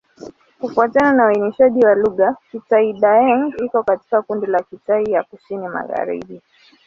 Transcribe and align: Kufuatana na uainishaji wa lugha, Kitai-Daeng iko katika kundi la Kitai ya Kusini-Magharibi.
Kufuatana 0.59 1.13
na 1.13 1.25
uainishaji 1.25 1.81
wa 1.85 1.95
lugha, 1.95 2.35
Kitai-Daeng 2.51 3.53
iko 3.65 3.83
katika 3.83 4.21
kundi 4.21 4.45
la 4.47 4.59
Kitai 4.63 5.03
ya 5.11 5.23
Kusini-Magharibi. 5.23 6.41